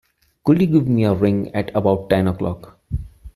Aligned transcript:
Could 0.43 0.59
you 0.61 0.65
give 0.65 0.87
me 0.87 1.03
a 1.03 1.13
ring 1.13 1.53
at 1.53 1.69
about 1.75 2.09
ten 2.09 2.27
o'clock? 2.27 2.79